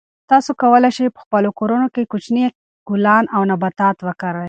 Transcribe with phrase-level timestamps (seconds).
[0.31, 2.45] تاسو کولای شئ چې په خپلو کورونو کې کوچني
[2.89, 4.39] ګلان او نباتات وکرئ.